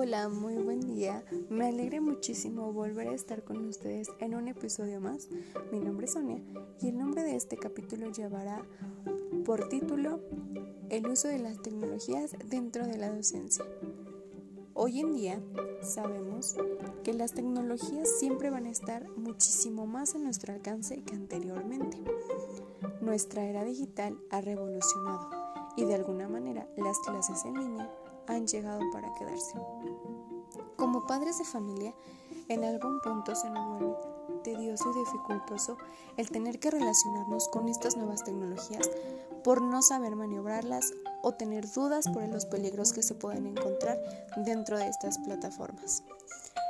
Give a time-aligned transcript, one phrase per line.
[0.00, 1.24] Hola, muy buen día.
[1.50, 5.28] Me alegra muchísimo volver a estar con ustedes en un episodio más.
[5.72, 6.40] Mi nombre es Sonia
[6.80, 8.64] y el nombre de este capítulo llevará
[9.44, 10.20] por título
[10.88, 13.64] El uso de las tecnologías dentro de la docencia.
[14.72, 15.42] Hoy en día
[15.82, 16.54] sabemos
[17.02, 22.00] que las tecnologías siempre van a estar muchísimo más a nuestro alcance que anteriormente.
[23.00, 25.28] Nuestra era digital ha revolucionado
[25.76, 27.90] y de alguna manera las clases en línea
[28.28, 29.58] han llegado para quedarse.
[30.76, 31.94] Como padres de familia,
[32.48, 33.96] en algún punto se nos vuelve
[34.42, 35.76] tedioso y dificultoso
[36.16, 38.88] el tener que relacionarnos con estas nuevas tecnologías
[39.42, 43.98] por no saber maniobrarlas o tener dudas por los peligros que se pueden encontrar
[44.36, 46.02] dentro de estas plataformas.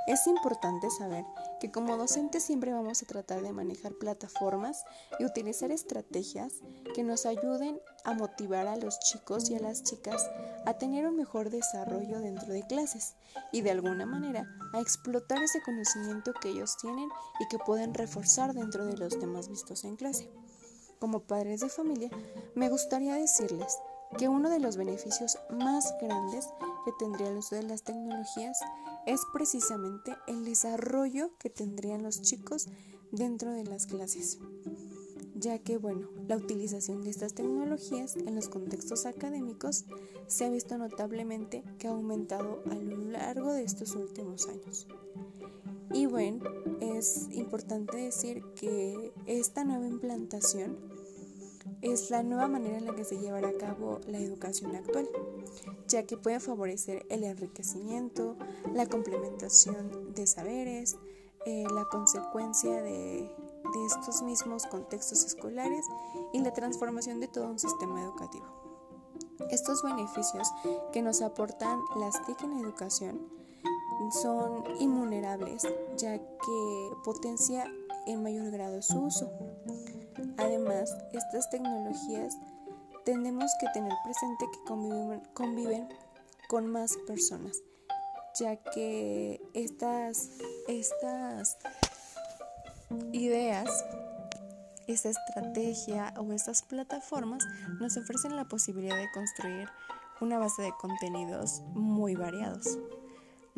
[0.09, 1.27] Es importante saber
[1.61, 4.87] que como docentes siempre vamos a tratar de manejar plataformas
[5.19, 6.55] y utilizar estrategias
[6.95, 10.31] que nos ayuden a motivar a los chicos y a las chicas
[10.65, 13.17] a tener un mejor desarrollo dentro de clases
[13.53, 18.55] y de alguna manera a explotar ese conocimiento que ellos tienen y que pueden reforzar
[18.55, 20.31] dentro de los temas vistos en clase.
[21.01, 22.09] Como padres de familia,
[22.55, 23.77] me gustaría decirles
[24.17, 26.48] que uno de los beneficios más grandes
[26.86, 28.59] que tendría el uso de las tecnologías
[29.09, 32.69] es precisamente el desarrollo que tendrían los chicos
[33.11, 34.39] dentro de las clases,
[35.34, 39.86] ya que bueno, la utilización de estas tecnologías en los contextos académicos
[40.27, 44.86] se ha visto notablemente que ha aumentado a lo largo de estos últimos años.
[45.91, 46.45] Y bueno,
[46.83, 50.77] es importante decir que esta nueva implantación
[51.83, 55.09] es la nueva manera en la que se llevará a cabo la educación actual,
[55.87, 58.37] ya que puede favorecer el enriquecimiento,
[58.75, 60.97] la complementación de saberes,
[61.47, 63.31] eh, la consecuencia de,
[63.87, 65.85] estos mismos contextos escolares
[66.33, 68.45] y la transformación de todo un sistema educativo.
[69.51, 70.48] Estos beneficios
[70.92, 73.29] que nos aportan las TIC en educación
[74.11, 75.63] son inmunerables,
[75.97, 77.70] ya que potencia
[78.07, 79.31] en mayor grado su uso.
[80.36, 82.36] Además, estas tecnologías
[83.05, 84.64] tenemos que tener presente que
[85.34, 85.89] conviven,
[86.48, 87.61] con más personas,
[88.39, 90.30] ya que estas,
[90.67, 91.58] estas
[93.12, 93.84] ideas,
[94.86, 97.45] esta estrategia o estas plataformas
[97.80, 99.68] nos ofrecen la posibilidad de construir
[100.20, 102.78] una base de contenidos muy variados,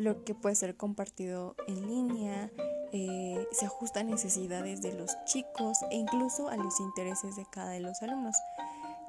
[0.01, 2.51] lo que puede ser compartido en línea,
[2.91, 7.69] eh, se ajusta a necesidades de los chicos e incluso a los intereses de cada
[7.69, 8.35] de los alumnos,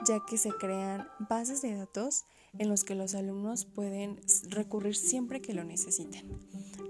[0.06, 2.24] ya que se crean bases de datos
[2.58, 4.20] en los que los alumnos pueden
[4.50, 6.38] recurrir siempre que lo necesiten.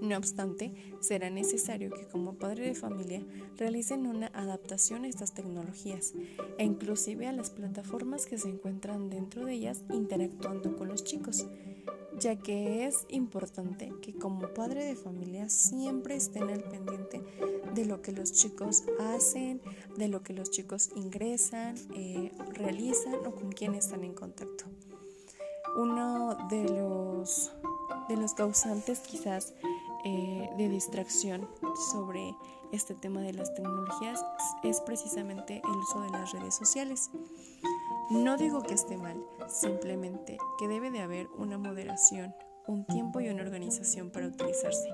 [0.01, 3.23] No obstante, será necesario que como padre de familia
[3.55, 6.13] realicen una adaptación a estas tecnologías
[6.57, 11.45] e inclusive a las plataformas que se encuentran dentro de ellas interactuando con los chicos
[12.23, 17.21] ya que es importante que como padre de familia siempre estén al pendiente
[17.73, 19.61] de lo que los chicos hacen,
[19.97, 24.63] de lo que los chicos ingresan, eh, realizan o con quién están en contacto.
[25.75, 27.51] Uno de los,
[28.07, 29.53] de los causantes quizás
[30.05, 31.49] eh, de distracción
[31.91, 32.35] sobre
[32.71, 34.23] este tema de las tecnologías
[34.63, 37.09] es precisamente el uso de las redes sociales.
[38.09, 42.35] No digo que esté mal, simplemente que debe de haber una moderación,
[42.67, 44.89] un tiempo y una organización para utilizarse.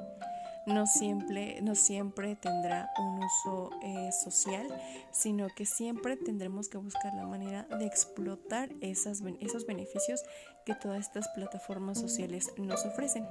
[0.68, 4.68] No siempre, tendrá un uso eh, social,
[5.12, 9.22] sino que siempre tendremos que buscar la manera de explotar esos
[9.66, 10.22] beneficios
[10.66, 13.26] que todas estas plataformas sociales nos ofrecen.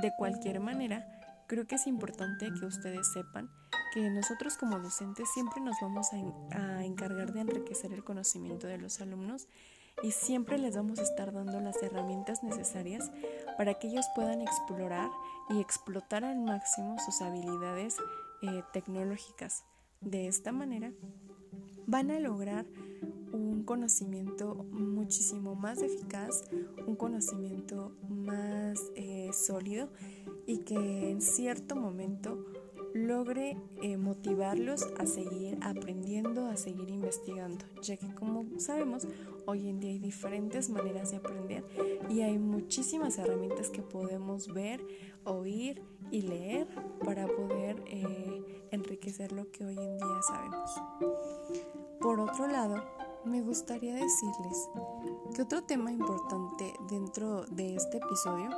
[0.00, 1.04] De cualquier manera,
[1.48, 3.50] creo que es importante que ustedes sepan
[3.96, 9.00] que nosotros como docentes siempre nos vamos a, encargar de enriquecer el conocimiento de los
[9.00, 9.48] alumnos
[10.02, 13.10] y siempre les vamos a estar dando las herramientas necesarias
[13.56, 15.08] para que ellos puedan explorar
[15.48, 17.96] y explotar al máximo sus habilidades
[18.42, 19.64] eh, tecnológicas.
[20.02, 20.92] De esta manera
[21.86, 22.66] van a lograr
[23.32, 26.44] un conocimiento muchísimo más eficaz,
[26.86, 29.88] un conocimiento más eh, sólido
[30.46, 32.44] y que en cierto momento
[32.96, 39.06] logre eh, motivarlos a seguir aprendiendo, a seguir investigando, ya que como sabemos,
[39.46, 41.64] hoy en día hay diferentes maneras de aprender
[42.08, 44.84] y hay muchísimas herramientas que podemos ver,
[45.24, 46.68] oír y leer
[47.04, 50.70] para poder eh, enriquecer lo que hoy en día sabemos.
[52.00, 52.82] Por otro lado,
[53.24, 54.68] me gustaría decirles
[55.34, 58.50] que otro tema importante dentro de este episodio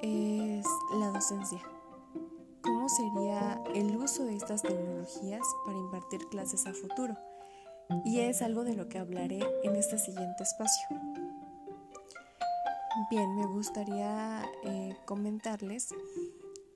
[0.00, 0.64] es
[0.98, 1.60] la docencia
[2.90, 7.16] sería el uso de estas tecnologías para impartir clases a futuro.
[8.04, 10.86] Y es algo de lo que hablaré en este siguiente espacio.
[13.10, 15.88] Bien, me gustaría eh, comentarles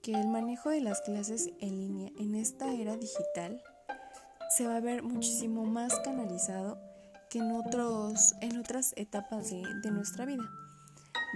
[0.03, 3.63] que el manejo de las clases en línea en esta era digital
[4.57, 6.79] se va a ver muchísimo más canalizado
[7.31, 10.45] que en, otros, en otras etapas de, de nuestra vida,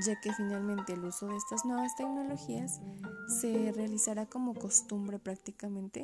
[0.05, 2.81] ya que finalmente el uso de estas nuevas tecnologías
[3.41, 6.03] se realizará como costumbre prácticamente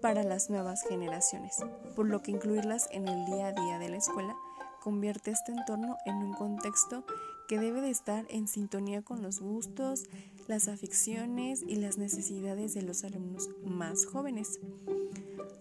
[0.00, 1.56] para las nuevas generaciones,
[1.94, 4.36] por lo que incluirlas en el día a día de la escuela
[4.82, 7.04] convierte este entorno en un contexto
[7.46, 10.04] que debe de estar en sintonía con los gustos,
[10.48, 14.58] las aficiones y las necesidades de los alumnos más jóvenes.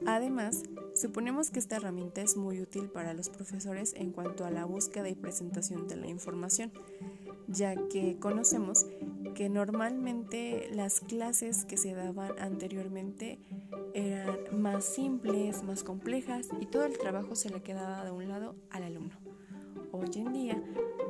[0.08, 0.64] Además,
[0.96, 5.08] suponemos que esta herramienta es muy útil para los profesores en cuanto a la búsqueda
[5.10, 6.72] y presentación de la información,
[7.52, 8.86] ya que conocemos
[9.36, 13.40] que normalmente las clases que se daban anteriormente
[13.94, 18.56] eran más simples, más complejas y todo el trabajo se le quedaba de un lado
[18.70, 19.16] al alumno.
[19.92, 20.64] Hoy en día,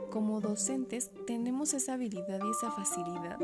[0.10, 3.38] como docentes, tenemos esa habilidad y esa facilidad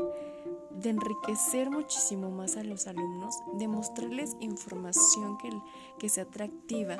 [0.82, 5.50] de enriquecer muchísimo más a los alumnos, de mostrarles información que,
[5.98, 6.98] que sea atractiva,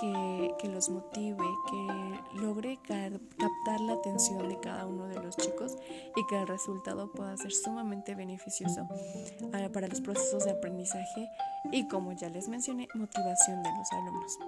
[0.00, 5.76] que, que, los motive, que logre captar la atención de cada uno de los chicos
[6.16, 8.88] y que el resultado pueda ser sumamente beneficioso
[9.52, 11.28] ah, para los procesos de aprendizaje
[11.72, 14.38] y, como ya les mencioné, motivación de los alumnos.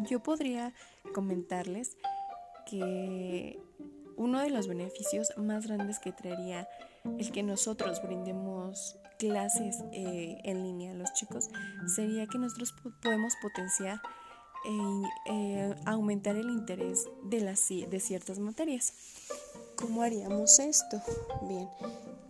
[0.00, 0.72] Yo podría
[1.12, 1.96] comentarles
[2.66, 3.60] que
[4.20, 6.68] uno de los beneficios más grandes que traería
[7.18, 11.48] el que nosotros brindemos clases eh, en línea a los chicos
[11.86, 13.98] sería que nosotros podemos potenciar
[14.66, 18.92] e aumentar el interés de, las, de ciertas materias.
[19.74, 21.00] ¿Cómo haríamos esto?
[21.48, 21.66] Bien,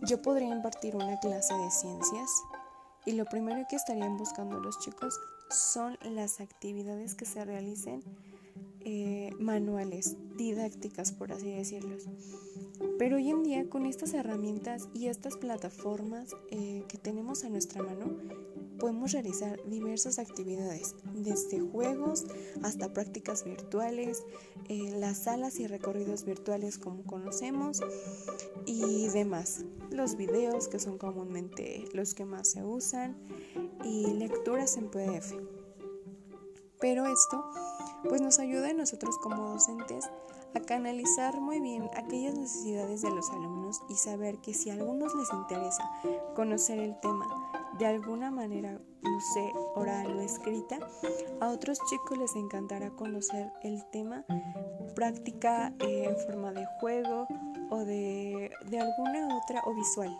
[0.07, 2.31] yo podría impartir una clase de ciencias
[3.05, 8.01] y lo primero que estarían buscando los chicos son las actividades que se realicen
[8.83, 11.97] eh, manuales, didácticas, por así decirlo.
[12.97, 17.83] Pero hoy en día con estas herramientas y estas plataformas eh, que tenemos a nuestra
[17.83, 18.17] mano,
[18.81, 22.25] podemos realizar diversas actividades, desde juegos
[22.63, 24.23] hasta prácticas virtuales,
[24.69, 27.81] eh, las salas y recorridos virtuales como conocemos
[28.65, 29.65] y demás.
[29.91, 33.15] Los videos que son comúnmente los que más se usan
[33.85, 35.35] y lecturas en PDF.
[36.79, 37.45] Pero esto
[38.07, 40.09] pues nos ayuda a nosotros como docentes
[40.53, 45.13] a canalizar muy bien aquellas necesidades de los alumnos y saber que si a algunos
[45.15, 45.89] les interesa
[46.35, 47.25] conocer el tema
[47.79, 50.77] de alguna manera, no sé, oral o escrita,
[51.39, 54.25] a otros chicos les encantará conocer el tema
[54.93, 57.27] práctica eh, en forma de juego
[57.69, 60.15] o de, de alguna otra o visual,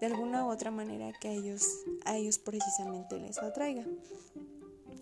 [0.00, 1.66] de alguna otra manera que ellos,
[2.04, 3.84] a ellos precisamente les atraiga.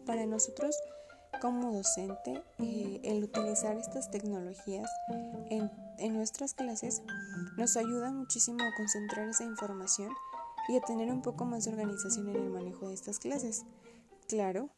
[0.06, 0.74] Para nosotros,
[1.40, 4.90] como docente, eh, el utilizar estas tecnologías
[5.50, 7.02] en, en nuestras clases
[7.56, 10.12] nos ayuda muchísimo a concentrar esa información
[10.68, 13.64] y a tener un poco más de organización en el manejo de estas clases.
[14.28, 14.70] Claro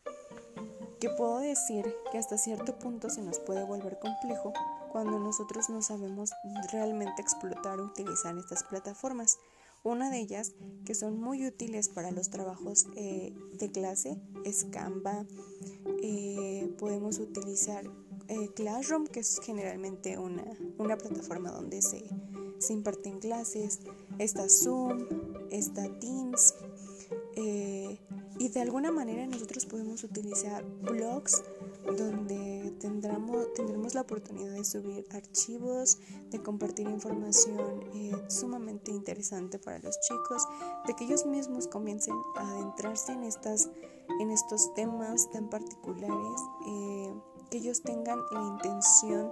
[1.00, 4.52] que puedo decir que hasta cierto punto se nos puede volver complejo
[4.93, 6.31] cuando nosotros no sabemos
[6.70, 9.38] realmente explotar o utilizar estas plataformas.
[9.84, 10.52] Una de ellas,
[10.84, 15.26] que son muy útiles para los trabajos eh, de clase, es Canva.
[16.05, 17.90] Eh, podemos utilizar
[18.29, 20.44] eh, Classroom, que es generalmente una,
[20.79, 22.05] una plataforma donde se,
[22.58, 23.81] se, imparten clases.
[24.20, 25.08] Está Zoom,
[25.51, 26.55] está Teams.
[28.39, 31.43] y de alguna manera nosotros podemos utilizar blogs
[31.86, 35.98] donde tendremos, tendremos la oportunidad de subir archivos,
[36.31, 40.46] de compartir información eh, sumamente interesante para los chicos,
[40.86, 43.70] de que ellos mismos comiencen a adentrarse en, estas,
[44.20, 47.15] en estos temas tan particulares, eh,
[47.51, 49.31] que ellos tengan la intención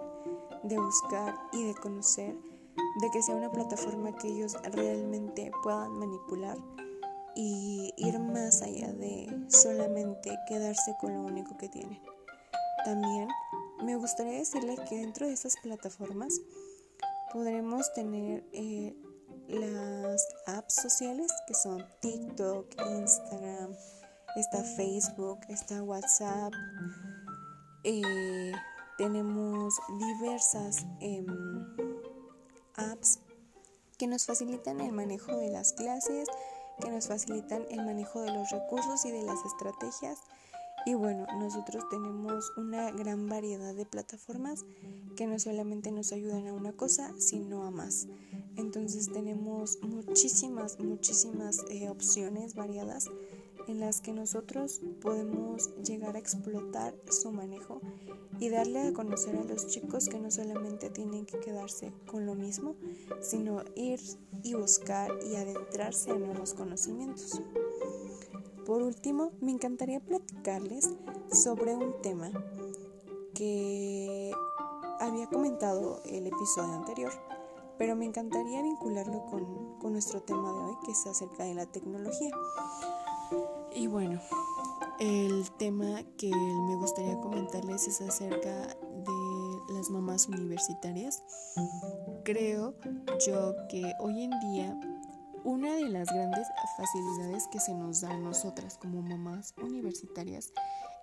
[0.64, 2.36] de buscar y de conocer,
[3.00, 6.58] de que sea una plataforma que ellos realmente puedan manipular
[7.34, 11.98] y ir más allá de solamente quedarse con lo único que tienen.
[12.84, 13.28] También
[13.82, 16.40] me gustaría decirle que dentro de estas plataformas
[17.32, 18.94] podremos tener eh,
[19.48, 22.66] las apps sociales que son TikTok,
[22.98, 23.74] Instagram,
[24.36, 26.52] está Facebook, está WhatsApp.
[27.84, 28.52] Eh,
[28.98, 31.26] tenemos diversas em,
[32.76, 33.20] apps
[33.98, 36.28] que nos facilitan el manejo de las clases,
[36.80, 40.18] que nos facilitan el manejo de los recursos y de las estrategias
[40.86, 44.64] y bueno, nosotros tenemos una gran variedad de plataformas
[45.16, 48.08] que no solamente nos ayudan a una cosa, sino a más.
[48.56, 53.10] Entonces tenemos muchísimas, muchísimas eh, opciones variadas
[53.68, 57.80] en las que nosotros podemos llegar a explotar su manejo
[58.38, 62.34] y darle a conocer a los chicos que no solamente tienen que quedarse con lo
[62.34, 62.74] mismo,
[63.20, 64.00] sino ir
[64.42, 67.42] y buscar y adentrarse en nuevos conocimientos.
[68.70, 70.94] Por último, me encantaría platicarles
[71.32, 72.30] sobre un tema
[73.34, 74.30] que
[75.00, 77.10] había comentado el episodio anterior,
[77.78, 81.66] pero me encantaría vincularlo con, con nuestro tema de hoy, que es acerca de la
[81.66, 82.30] tecnología.
[83.74, 84.20] Y bueno,
[85.00, 91.24] el tema que me gustaría comentarles es acerca de las mamás universitarias.
[92.22, 92.76] Creo
[93.26, 94.80] yo que hoy en día
[95.44, 100.52] una de las grandes facilidades que se nos da a nosotras como mamás universitarias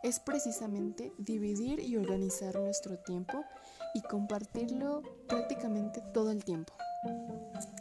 [0.04, 3.44] es precisamente dividir y organizar nuestro tiempo
[3.94, 6.74] y compartirlo prácticamente todo el tiempo.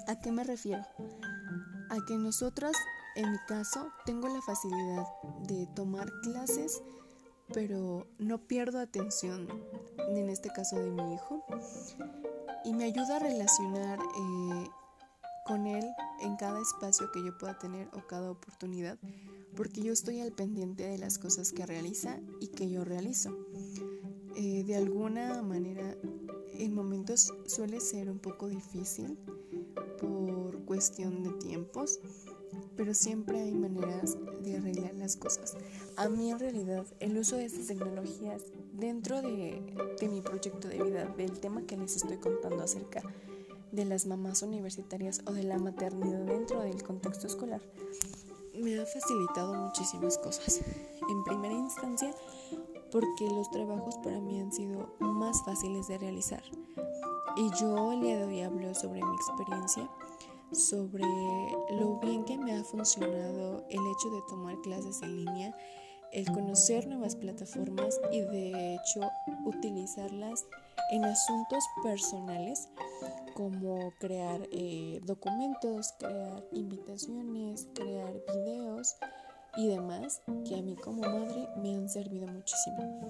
[0.06, 0.82] ¿A qué me refiero?
[1.90, 2.72] A que nosotras,
[3.16, 5.06] en mi caso, tengo la facilidad
[5.46, 6.82] de tomar clases,
[7.52, 9.48] pero no pierdo atención,
[10.08, 11.44] en este caso de mi hijo,
[12.64, 14.70] y me ayuda a relacionar eh,
[15.46, 15.84] con él
[16.20, 18.98] en cada espacio que yo pueda tener o cada oportunidad,
[19.54, 23.36] porque yo estoy al pendiente de las cosas que realiza y que yo realizo.
[24.36, 25.96] Eh, de alguna manera,
[26.52, 29.18] en momentos suele ser un poco difícil
[29.98, 32.00] por cuestión de tiempos,
[32.76, 35.56] pero siempre hay maneras de arreglar las cosas.
[35.96, 38.42] A mí en realidad el uso de estas tecnologías
[38.74, 39.62] dentro de,
[39.98, 43.02] de mi proyecto de vida, del tema que les estoy contando acerca
[43.76, 47.60] de las mamás universitarias o de la maternidad dentro del contexto escolar
[48.58, 50.60] me ha facilitado muchísimas cosas.
[51.08, 52.14] En primera instancia,
[52.90, 56.42] porque los trabajos para mí han sido más fáciles de realizar.
[57.36, 59.88] Y yo el día de hoy hablo sobre mi experiencia,
[60.52, 61.04] sobre
[61.78, 65.56] lo bien que me ha funcionado el hecho de tomar clases en línea,
[66.12, 69.00] el conocer nuevas plataformas y de hecho
[69.44, 70.46] utilizarlas
[70.90, 72.68] en asuntos personales
[73.34, 78.96] como crear eh, documentos, crear invitaciones, crear videos
[79.56, 83.00] y demás que a mí como madre me han servido muchísimo.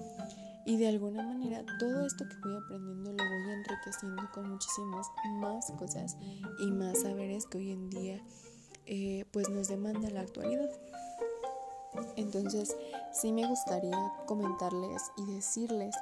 [0.65, 5.71] Y de alguna manera todo esto que voy aprendiendo lo voy enriqueciendo con muchísimas más
[5.77, 6.17] cosas
[6.59, 8.21] y más saberes que hoy en día
[8.85, 10.69] eh, pues nos demanda la actualidad.
[12.15, 12.75] Entonces
[13.13, 15.95] sí me gustaría comentarles y decirles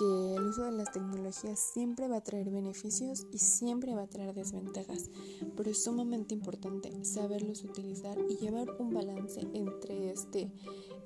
[0.00, 4.06] que el uso de las tecnologías siempre va a traer beneficios y siempre va a
[4.06, 5.10] traer desventajas,
[5.54, 10.50] pero es sumamente importante saberlos utilizar y llevar un balance entre, este,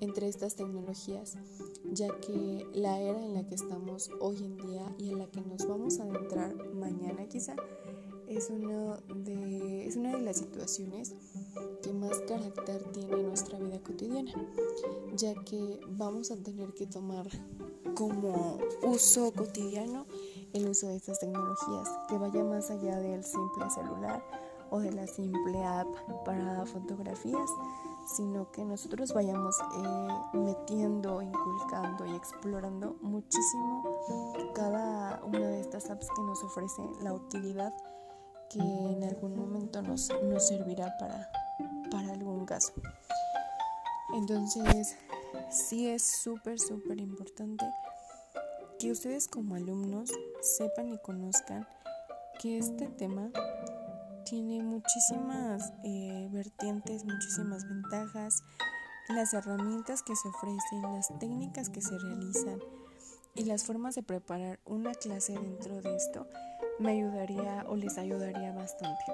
[0.00, 1.36] entre estas tecnologías,
[1.90, 5.40] ya que la era en la que estamos hoy en día y en la que
[5.40, 7.56] nos vamos a adentrar mañana quizá,
[8.28, 11.16] es, uno de, es una de las situaciones
[11.82, 14.32] que más carácter tiene nuestra vida cotidiana,
[15.16, 17.26] ya que vamos a tener que tomar
[17.94, 20.06] como uso cotidiano
[20.52, 24.22] el uso de estas tecnologías, que vaya más allá del simple celular
[24.70, 25.88] o de la simple app
[26.24, 27.50] para fotografías,
[28.16, 34.00] sino que nosotros vayamos eh, metiendo, inculcando y explorando muchísimo
[34.54, 37.72] cada una de estas apps que nos ofrece la utilidad
[38.50, 41.30] que en algún momento nos, nos servirá para,
[41.90, 42.72] para algún caso.
[44.14, 44.96] Entonces,
[45.50, 47.64] sí es súper, súper importante
[48.78, 50.10] que ustedes como alumnos
[50.40, 51.66] sepan y conozcan
[52.40, 53.30] que este tema
[54.24, 58.42] tiene muchísimas eh, vertientes, muchísimas ventajas,
[59.08, 62.58] las herramientas que se ofrecen, las técnicas que se realizan
[63.34, 66.26] y las formas de preparar una clase dentro de esto
[66.78, 69.04] me ayudaría o les ayudaría bastante.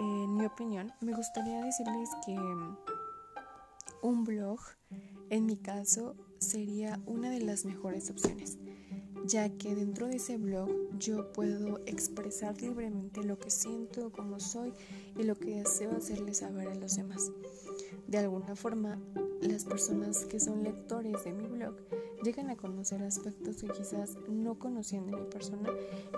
[0.00, 2.36] En mi opinión, me gustaría decirles que
[4.02, 4.60] un blog,
[5.30, 8.58] en mi caso, sería una de las mejores opciones
[9.26, 10.68] ya que dentro de ese blog
[10.98, 14.72] yo puedo expresar libremente lo que siento, cómo soy
[15.18, 17.32] y lo que deseo hacerles saber a los demás.
[18.06, 19.00] De alguna forma,
[19.40, 21.74] las personas que son lectores de mi blog
[22.22, 25.70] llegan a conocer aspectos que quizás no conocían de mi persona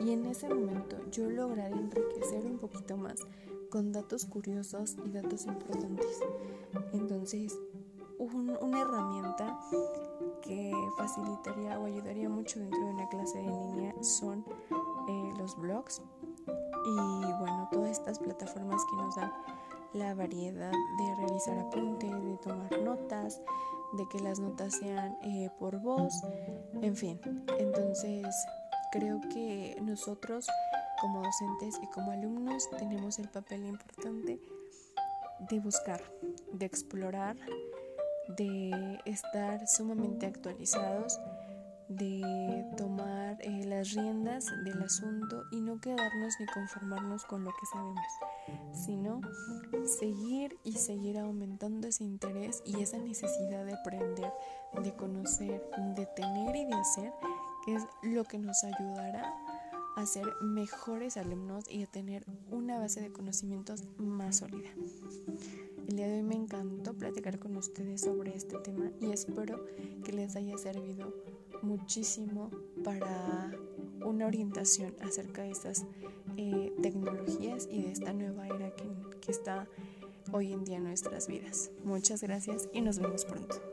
[0.05, 3.21] y en ese momento yo lograré enriquecer un poquito más
[3.71, 6.21] con datos curiosos y datos importantes.
[6.93, 7.59] Entonces,
[8.19, 9.59] una herramienta
[10.43, 14.45] que facilitaría o ayudaría mucho dentro de una clase de línea son
[15.09, 16.03] eh, los blogs
[16.87, 19.33] y bueno, todas estas plataformas que nos dan
[19.93, 23.41] la variedad de realizar apuntes, de tomar notas,
[23.93, 26.13] de que las notas sean eh, por voz,
[26.83, 27.21] en fin.
[27.59, 28.27] Entonces,
[28.93, 30.47] creo que nosotros
[31.01, 34.41] como docentes y como alumnos tenemos el papel importante
[35.49, 36.03] de buscar,
[36.53, 37.37] de explorar,
[38.37, 41.21] de estar sumamente actualizados,
[41.89, 47.67] de tomar eh, las riendas del asunto y no quedarnos ni conformarnos con lo que
[47.67, 48.05] sabemos,
[48.73, 49.23] sino
[49.99, 54.33] seguir y seguir aumentando ese interés y esa necesidad de aprender,
[54.83, 55.63] de conocer,
[55.97, 57.13] de tener y de hacer,
[57.65, 59.35] que es lo que nos ayudará
[59.99, 64.69] a ser mejores alumnos y a tener una base de conocimientos más sólida.
[65.89, 69.65] El día de hoy me encantó platicar con ustedes sobre este tema y espero
[70.05, 71.13] que les haya servido
[71.63, 72.51] muchísimo
[72.85, 73.53] para
[74.05, 75.85] una orientación acerca de estas
[76.37, 78.89] eh, tecnologías y de esta nueva era que,
[79.21, 79.67] que está
[80.31, 81.73] hoy en día en nuestras vidas.
[81.83, 83.68] Muchas gracias y nos vemos pronto.